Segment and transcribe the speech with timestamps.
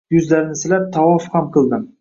[0.13, 1.89] Yuzlarini silab, tavof ham qildim